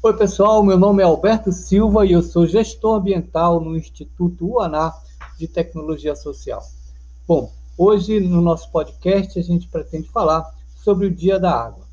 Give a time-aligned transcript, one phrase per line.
[0.00, 4.94] Oi, pessoal, meu nome é Alberto Silva e eu sou gestor ambiental no Instituto UANA
[5.36, 6.62] de Tecnologia Social.
[7.26, 11.84] Bom, hoje no nosso podcast a gente pretende falar sobre o Dia da Água.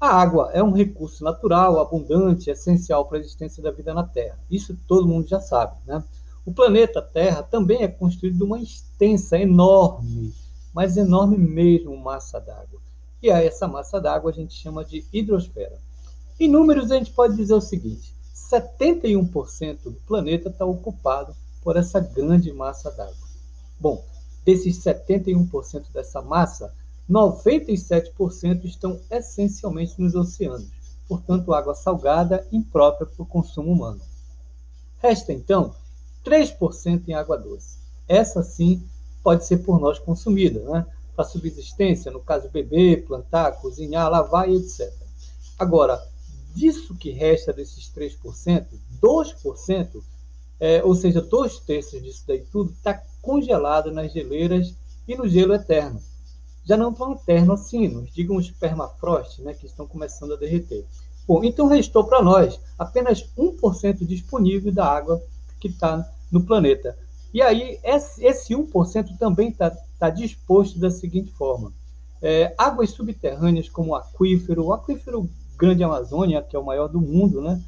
[0.00, 4.38] A água é um recurso natural, abundante, essencial para a existência da vida na Terra.
[4.48, 6.04] Isso todo mundo já sabe, né?
[6.46, 10.32] O planeta Terra também é construído de uma extensa, enorme,
[10.72, 12.80] mas enorme mesmo massa d'água.
[13.20, 15.76] E a essa massa d'água a gente chama de hidrosfera.
[16.38, 18.14] Em números, a gente pode dizer o seguinte:
[18.50, 23.14] 71% do planeta está ocupado por essa grande massa d'água.
[23.78, 24.04] Bom,
[24.44, 26.74] desses 71% dessa massa,
[27.10, 30.68] 97% estão essencialmente nos oceanos,
[31.08, 34.00] portanto, água salgada imprópria para o consumo humano.
[34.98, 35.74] Resta então
[36.24, 37.78] 3% em água doce.
[38.08, 38.82] Essa sim
[39.22, 40.86] pode ser por nós consumida, né?
[41.14, 44.92] para subsistência, no caso beber, plantar, cozinhar, lavar e etc.
[45.58, 46.02] Agora,
[46.54, 48.66] disso que resta desses 3%,
[49.00, 50.02] 2%,
[50.60, 54.74] é, ou seja, dois terços disso daí tudo, está congelado nas geleiras
[55.08, 56.00] e no gelo eterno.
[56.64, 60.84] Já não tão eterno assim, nos digam os permafrost, né, que estão começando a derreter.
[61.26, 65.22] Bom, então restou para nós apenas 1% disponível da água
[65.58, 66.96] que está no planeta.
[67.32, 71.72] E aí, esse 1% também está tá disposto da seguinte forma:
[72.20, 77.00] é, águas subterrâneas, como o aquífero, o aquífero Grande Amazônia, que é o maior do
[77.00, 77.60] mundo, né?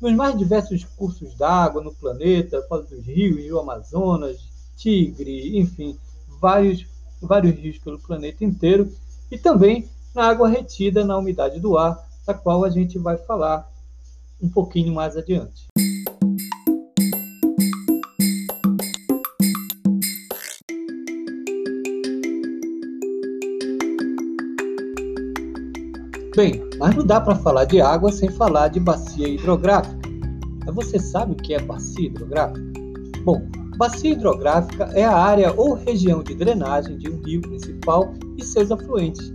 [0.00, 4.38] Nos mais diversos cursos d'água no planeta, fala dos rios, Rio Amazonas,
[4.76, 5.98] Tigre, enfim,
[6.40, 6.86] vários,
[7.20, 8.92] vários rios pelo planeta inteiro,
[9.30, 13.70] e também na água retida na umidade do ar, da qual a gente vai falar
[14.40, 15.66] um pouquinho mais adiante.
[26.36, 29.96] Bem, mas não dá para falar de água sem falar de bacia hidrográfica.
[30.66, 32.60] Mas você sabe o que é bacia hidrográfica?
[33.24, 33.48] Bom,
[33.78, 38.70] bacia hidrográfica é a área ou região de drenagem de um rio principal e seus
[38.70, 39.32] afluentes.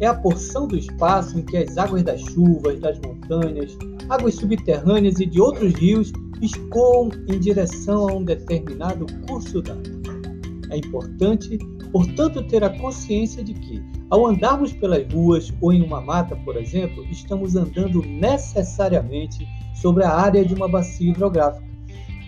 [0.00, 3.78] É a porção do espaço em que as águas das chuvas, das montanhas,
[4.08, 6.12] águas subterrâneas e de outros rios
[6.42, 9.84] escoam em direção a um determinado curso d'água.
[10.70, 11.58] É importante,
[11.92, 16.56] portanto, ter a consciência de que ao andarmos pelas ruas ou em uma mata, por
[16.56, 21.64] exemplo, estamos andando necessariamente sobre a área de uma bacia hidrográfica,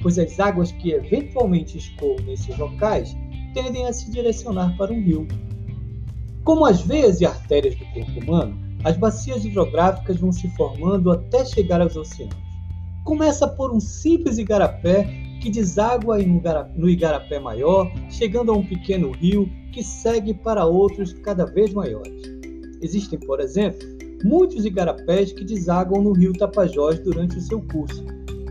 [0.01, 3.17] pois as águas que eventualmente escoam nesses locais
[3.53, 5.27] tendem a se direcionar para um rio.
[6.45, 11.45] Como as veias e artérias do corpo humano, as bacias hidrográficas vão se formando até
[11.45, 12.37] chegar aos oceanos.
[13.05, 15.05] Começa por um simples igarapé
[15.41, 21.47] que deságua no igarapé maior, chegando a um pequeno rio que segue para outros cada
[21.47, 22.23] vez maiores.
[22.81, 23.81] Existem, por exemplo,
[24.25, 28.05] muitos igarapés que desaguam no rio Tapajós durante o seu curso,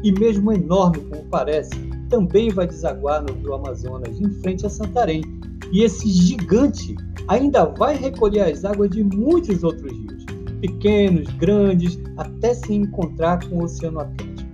[0.03, 1.71] e mesmo enorme como parece,
[2.09, 5.21] também vai desaguar no rio Amazonas, em frente a Santarém.
[5.71, 6.95] E esse gigante
[7.27, 10.25] ainda vai recolher as águas de muitos outros rios,
[10.59, 14.49] pequenos, grandes, até se encontrar com o Oceano Atlântico,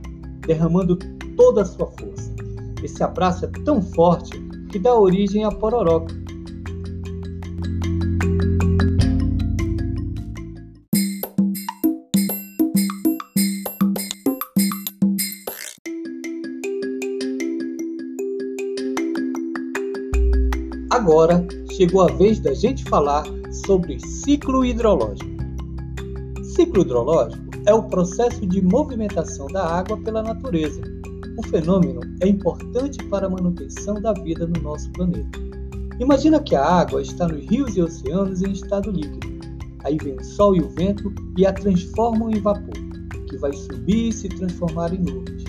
[0.45, 0.97] derramando
[1.35, 2.35] toda a sua força.
[2.83, 4.39] Esse abraço é tão forte
[4.69, 6.13] que dá origem à pororoca,
[20.97, 25.29] Agora chegou a vez da gente falar sobre ciclo hidrológico.
[26.55, 30.81] Ciclo hidrológico é o processo de movimentação da água pela natureza.
[31.37, 35.37] O fenômeno é importante para a manutenção da vida no nosso planeta.
[35.99, 39.27] Imagina que a água está nos rios e oceanos em estado líquido.
[39.83, 42.73] Aí vem o sol e o vento e a transformam em vapor,
[43.29, 45.43] que vai subir e se transformar em nuvens.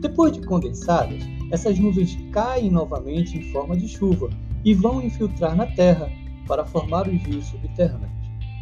[0.00, 4.30] Depois de condensadas, essas nuvens caem novamente em forma de chuva
[4.66, 6.10] e vão infiltrar na terra
[6.46, 8.10] para formar os rios subterrâneos.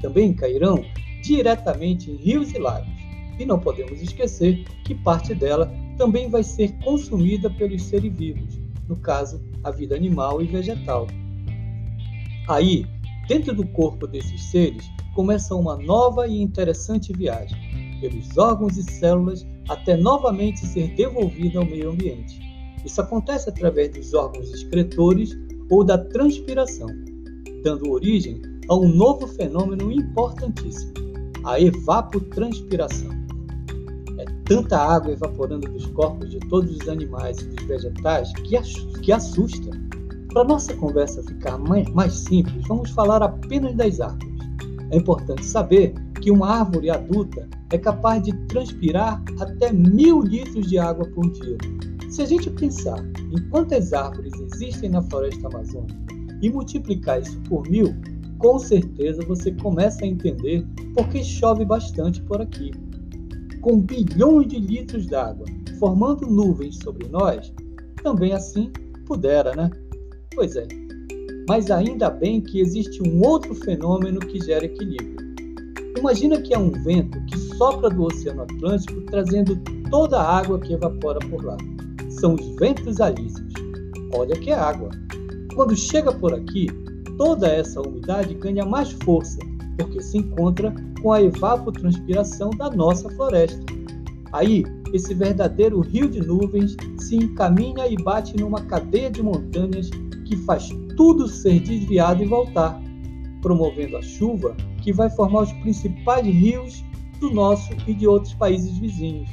[0.03, 0.85] Também cairão
[1.23, 2.93] diretamente em rios e lagos.
[3.39, 8.97] E não podemos esquecer que parte dela também vai ser consumida pelos seres vivos, no
[8.97, 11.07] caso, a vida animal e vegetal.
[12.49, 12.85] Aí,
[13.27, 14.85] dentro do corpo desses seres,
[15.15, 17.57] começa uma nova e interessante viagem,
[18.01, 22.39] pelos órgãos e células até novamente ser devolvida ao meio ambiente.
[22.85, 25.35] Isso acontece através dos órgãos excretores
[25.71, 26.89] ou da transpiração,
[27.63, 30.93] dando origem a um novo fenômeno importantíssimo,
[31.45, 33.11] a evapotranspiração.
[34.19, 38.33] É tanta água evaporando dos corpos de todos os animais e dos vegetais
[39.03, 39.71] que assusta.
[40.33, 44.35] Para nossa conversa ficar mais, simples, vamos falar apenas das árvores.
[44.91, 50.79] É importante saber que uma árvore adulta é capaz de transpirar até mil litros de
[50.79, 51.57] água por dia.
[52.11, 52.99] Se a gente pensar
[53.33, 55.95] em quantas árvores existem na floresta amazônica
[56.41, 57.95] e multiplicar isso por mil,
[58.39, 60.65] com certeza você começa a entender
[60.95, 62.71] por que chove bastante por aqui.
[63.61, 65.47] Com bilhões de litros d'água
[65.79, 67.53] formando nuvens sobre nós,
[68.03, 68.71] também assim
[69.07, 69.71] pudera, né?
[70.35, 70.67] Pois é.
[71.49, 75.17] Mas ainda bem que existe um outro fenômeno que gera equilíbrio.
[75.99, 79.57] Imagina que é um vento que sopra do Oceano Atlântico trazendo
[79.91, 81.57] toda a água que evapora por lá.
[82.21, 83.64] São os ventos alísios.
[84.17, 84.91] Olha que água.
[85.55, 86.69] Quando chega por aqui,
[87.19, 89.39] toda essa umidade ganha mais força,
[89.77, 93.65] porque se encontra com a evapotranspiração da nossa floresta.
[94.33, 99.91] Aí, esse verdadeiro rio de nuvens se encaminha e bate numa cadeia de montanhas
[100.25, 102.81] que faz tudo ser desviado e voltar,
[103.43, 106.85] promovendo a chuva que vai formar os principais rios
[107.19, 109.29] do nosso e de outros países vizinhos.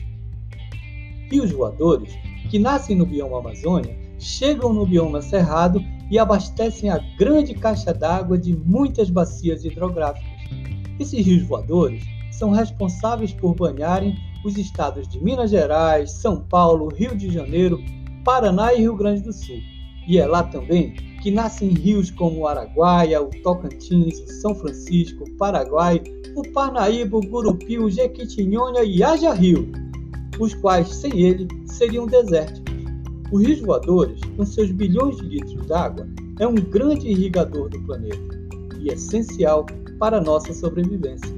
[1.30, 2.12] Rios voadores,
[2.50, 8.38] que nascem no bioma Amazônia, chegam no bioma Cerrado e abastecem a grande caixa d'água
[8.38, 10.30] de muitas bacias hidrográficas.
[11.00, 14.16] Esses rios voadores são responsáveis por banharem
[14.46, 17.82] os estados de Minas Gerais, São Paulo, Rio de Janeiro,
[18.24, 19.60] Paraná e Rio Grande do Sul.
[20.08, 25.24] E é lá também que nascem rios como o Araguaia, o Tocantins, o São Francisco,
[25.24, 26.02] o Paraguai,
[26.36, 29.72] o Parnaíba, o Gurupi, o Jequitinhonha e Haja Rio,
[30.40, 32.71] os quais, sem ele, seriam desérticos.
[33.32, 36.06] Os rios voadores, com seus bilhões de litros d'água,
[36.38, 38.42] é um grande irrigador do planeta
[38.78, 39.66] e essencial
[39.98, 41.32] para a nossa sobrevivência.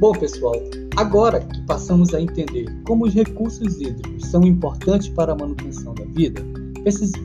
[0.00, 0.54] Bom, pessoal,
[0.96, 6.04] agora que passamos a entender como os recursos hídricos são importantes para a manutenção da
[6.04, 6.40] vida,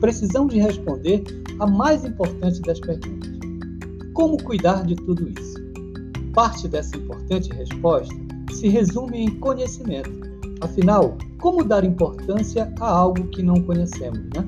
[0.00, 1.22] precisamos de responder
[1.60, 3.30] a mais importante das perguntas:
[4.12, 5.54] como cuidar de tudo isso?
[6.32, 8.14] Parte dessa importante resposta
[8.52, 10.10] se resume em conhecimento.
[10.60, 14.46] Afinal, como dar importância a algo que não conhecemos, né?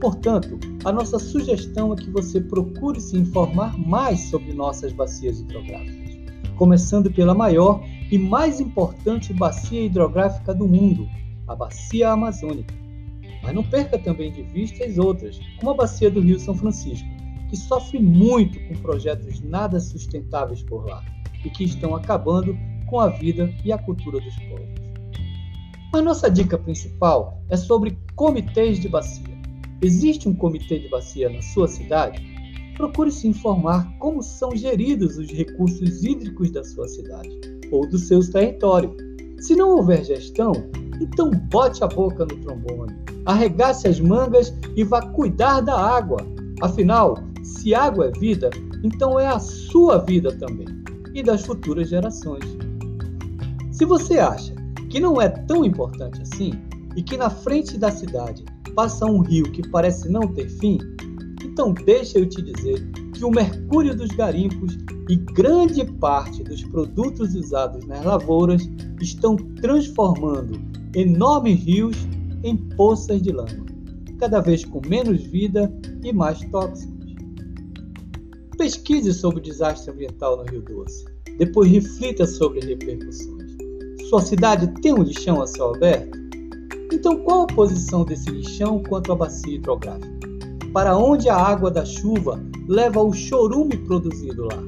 [0.00, 6.06] Portanto, a nossa sugestão é que você procure se informar mais sobre nossas bacias hidrográficas
[6.56, 11.08] começando pela maior e mais importante bacia hidrográfica do mundo,
[11.46, 12.74] a Bacia Amazônica.
[13.42, 17.08] Mas não perca também de vista as outras, como a Bacia do Rio São Francisco,
[17.48, 21.04] que sofre muito com projetos nada sustentáveis por lá
[21.44, 22.56] e que estão acabando
[22.86, 24.66] com a vida e a cultura dos povos.
[25.92, 29.36] Mas nossa dica principal é sobre comitês de bacia.
[29.82, 32.36] Existe um comitê de bacia na sua cidade?
[32.76, 37.30] procure se informar como são geridos os recursos hídricos da sua cidade
[37.72, 38.94] ou do seu território.
[39.40, 40.52] Se não houver gestão,
[41.00, 42.94] então bote a boca no trombone,
[43.26, 46.18] arregace as mangas e vá cuidar da água.
[46.62, 48.50] Afinal, se água é vida,
[48.82, 50.66] então é a sua vida também
[51.14, 52.44] e das futuras gerações.
[53.70, 54.54] Se você acha
[54.88, 56.52] que não é tão importante assim
[56.94, 58.44] e que na frente da cidade
[58.74, 60.78] passa um rio que parece não ter fim,
[61.56, 64.76] então, deixa eu te dizer que o mercúrio dos garimpos
[65.08, 68.68] e grande parte dos produtos usados nas lavouras
[69.00, 70.60] estão transformando
[70.94, 71.96] enormes rios
[72.46, 73.66] em poças de lama,
[74.18, 76.94] cada vez com menos vida e mais tóxicos.
[78.56, 81.04] Pesquise sobre o desastre ambiental no Rio Doce.
[81.38, 83.52] Depois reflita sobre as repercussões.
[84.08, 86.16] Sua cidade tem um lixão a céu aberto?
[86.92, 90.16] Então, qual a posição desse lixão quanto à bacia hidrográfica?
[90.76, 94.62] para onde a água da chuva leva o chorume produzido lá.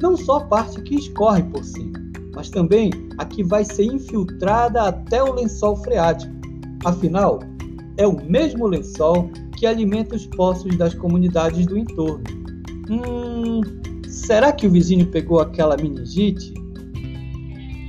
[0.00, 1.98] Não só a parte que escorre por cima,
[2.34, 6.32] mas também a que vai ser infiltrada até o lençol freático.
[6.84, 7.40] Afinal,
[7.96, 12.22] é o mesmo lençol que alimenta os poços das comunidades do entorno.
[12.88, 13.60] Hum,
[14.06, 16.54] será que o vizinho pegou aquela meningite?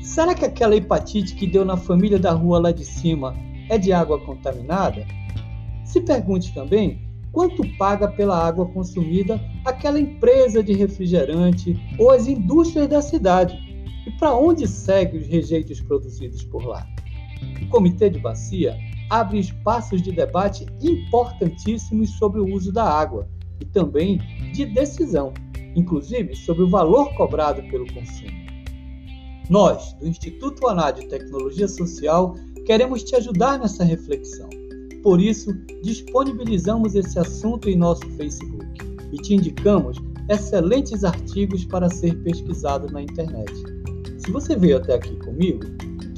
[0.01, 3.35] Será que aquela hepatite que deu na família da rua lá de cima
[3.69, 5.05] é de água contaminada?
[5.85, 12.87] Se pergunte também quanto paga pela água consumida aquela empresa de refrigerante ou as indústrias
[12.87, 13.55] da cidade
[14.07, 16.87] e para onde seguem os rejeitos produzidos por lá.
[17.61, 18.77] O Comitê de Bacia
[19.09, 23.27] abre espaços de debate importantíssimos sobre o uso da água
[23.59, 24.19] e também
[24.53, 25.33] de decisão,
[25.75, 28.39] inclusive sobre o valor cobrado pelo consumo.
[29.49, 34.49] Nós, do Instituto ANA de Tecnologia Social, queremos te ajudar nessa reflexão
[35.01, 38.65] por isso, disponibilizamos esse assunto em nosso Facebook
[39.11, 43.51] e te indicamos excelentes artigos para ser pesquisado na internet.
[44.17, 45.61] Se você veio até aqui comigo,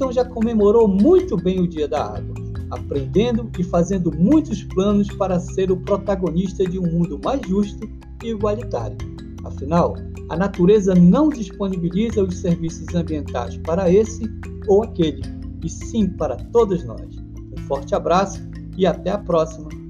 [0.02, 2.34] então já comemorou muito bem o Dia da Água,
[2.72, 7.88] aprendendo e fazendo muitos planos para ser o protagonista de um mundo mais justo
[8.20, 8.96] e igualitário.
[9.44, 9.94] Afinal,
[10.28, 14.28] a natureza não disponibiliza os serviços ambientais para esse
[14.66, 15.22] ou aquele,
[15.64, 17.16] e sim para todos nós.
[17.56, 18.42] Um forte abraço
[18.76, 19.81] e até a próxima!